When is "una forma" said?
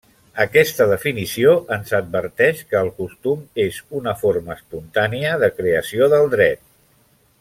4.01-4.57